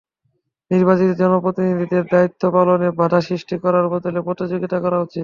[0.71, 5.19] নির্বাচিত জনপ্রতিনিধিদের দায়িত্ব পালনে বাধা সৃষ্টি করার বদলে সহযোগিতা করা উচিত।